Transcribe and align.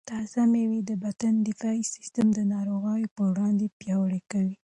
تازه 0.09 0.41
مېوې 0.51 0.79
د 0.89 0.91
بدن 1.03 1.33
دفاعي 1.49 1.83
سیسټم 1.93 2.27
د 2.33 2.39
ناروغیو 2.53 3.13
پر 3.15 3.25
وړاندې 3.31 3.73
پیاوړی 3.79 4.21
کوي. 4.31 4.55